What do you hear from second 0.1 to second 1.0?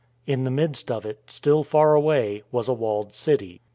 In the midst